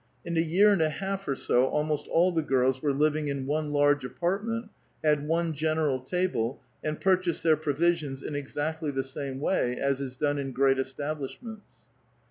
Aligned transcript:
In 0.25 0.35
a 0.35 0.39
year 0.39 0.73
and 0.73 0.81
a 0.81 0.89
half 0.89 1.27
or 1.27 1.35
so, 1.35 1.65
almost 1.67 2.07
sLll 2.07 2.33
the 2.33 2.41
girls 2.41 2.81
were 2.81 2.91
living 2.91 3.27
in 3.27 3.45
one 3.45 3.71
large 3.71 4.03
apartment, 4.03 4.71
had 5.03 5.27
one 5.27 5.53
general 5.53 5.99
table, 5.99 6.59
and 6.83 6.99
purchased 6.99 7.43
their 7.43 7.55
provisions 7.55 8.23
in 8.23 8.33
exactly 8.33 8.89
the 8.89 9.03
^ame 9.03 9.37
way 9.37 9.77
as 9.77 10.01
is 10.01 10.17
done 10.17 10.39
in 10.39 10.53
great 10.53 10.79
establishments. 10.79 11.85